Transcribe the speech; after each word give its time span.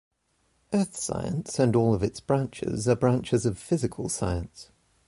Earth 0.73 0.97
science, 0.97 1.59
and 1.59 1.75
all 1.75 1.93
of 1.93 2.01
its 2.01 2.19
branches, 2.19 2.87
are 2.87 2.95
branches 2.95 3.45
of 3.45 3.59
physical 3.59 4.09
science. 4.09 4.71